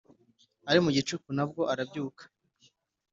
Ari 0.69 0.79
mu 0.83 0.89
gicuku 0.95 1.27
nabwo 1.37 1.61
arabyuka 1.71 2.23